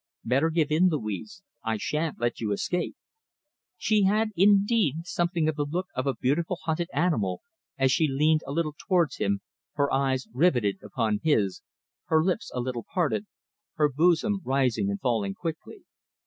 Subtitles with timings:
[0.25, 1.43] Better give in, Louise.
[1.63, 2.95] I shan't let you escape."
[3.77, 7.43] She had indeed something of the look of a beautiful hunted animal
[7.77, 9.41] as she leaned a little towards him,
[9.73, 11.61] her eyes riveted upon his,
[12.05, 13.27] her lips a little parted,
[13.75, 15.83] her bosom rising and falling quickly.